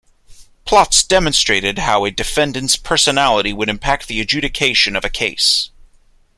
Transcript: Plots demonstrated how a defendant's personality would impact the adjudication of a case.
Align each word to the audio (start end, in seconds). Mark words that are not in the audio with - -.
Plots 0.65 1.03
demonstrated 1.03 1.77
how 1.77 2.05
a 2.05 2.09
defendant's 2.09 2.75
personality 2.75 3.53
would 3.53 3.69
impact 3.69 4.07
the 4.07 4.19
adjudication 4.19 4.95
of 4.95 5.05
a 5.05 5.09
case. 5.11 5.69